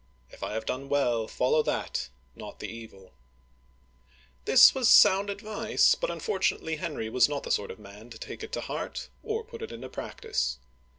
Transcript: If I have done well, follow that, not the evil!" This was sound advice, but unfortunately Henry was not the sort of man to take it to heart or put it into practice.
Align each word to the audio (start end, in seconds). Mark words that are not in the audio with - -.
If 0.31 0.41
I 0.41 0.53
have 0.53 0.65
done 0.65 0.89
well, 0.89 1.27
follow 1.27 1.61
that, 1.61 2.09
not 2.35 2.57
the 2.59 2.67
evil!" 2.67 3.13
This 4.45 4.73
was 4.73 4.89
sound 4.89 5.29
advice, 5.29 5.93
but 5.93 6.09
unfortunately 6.09 6.77
Henry 6.77 7.07
was 7.07 7.29
not 7.29 7.43
the 7.43 7.51
sort 7.51 7.69
of 7.69 7.77
man 7.77 8.09
to 8.09 8.17
take 8.17 8.41
it 8.41 8.51
to 8.53 8.61
heart 8.61 9.09
or 9.21 9.43
put 9.43 9.61
it 9.61 9.71
into 9.71 9.89
practice. 9.89 10.57